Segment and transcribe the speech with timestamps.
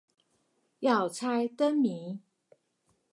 [0.79, 2.17] 要猜燈謎